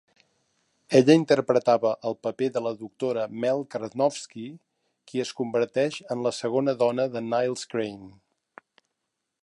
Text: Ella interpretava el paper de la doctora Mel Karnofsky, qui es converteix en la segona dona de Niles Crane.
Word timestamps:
Ella 0.99 1.17
interpretava 1.17 1.91
el 2.11 2.15
paper 2.27 2.47
de 2.55 2.63
la 2.67 2.71
doctora 2.79 3.25
Mel 3.43 3.61
Karnofsky, 3.75 4.47
qui 5.11 5.23
es 5.27 5.35
converteix 5.43 6.01
en 6.17 6.25
la 6.29 6.33
segona 6.41 6.77
dona 6.81 7.07
de 7.17 7.23
Niles 7.29 7.69
Crane. 7.75 8.11